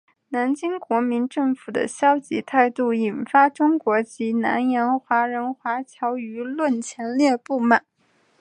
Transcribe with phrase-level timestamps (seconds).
[0.29, 7.85] 南京国民政府的消极态度引发中国及南洋华人华侨舆论强烈不满。